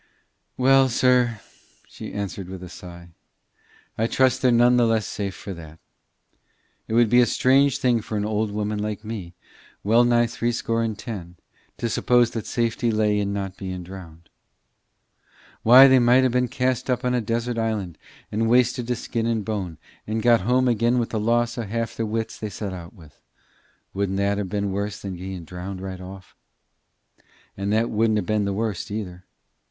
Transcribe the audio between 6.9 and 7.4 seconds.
would be a